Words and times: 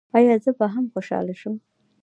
ایا 0.17 0.35
زه 0.43 0.51
به 0.59 0.65
هم 0.73 0.85
خوشحاله 0.93 1.33
شم؟ 1.41 1.55